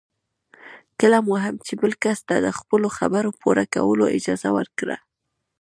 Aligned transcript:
کله 0.99 1.17
مو 1.25 1.35
هم 1.43 1.55
چې 1.65 1.73
بل 1.81 1.93
کس 2.03 2.19
ته 2.27 2.35
د 2.45 2.47
خپلو 2.59 2.87
خبرو 2.97 3.29
پوره 3.41 3.63
کولو 3.75 4.05
اجازه 4.17 4.49
ورکړه. 4.57 4.97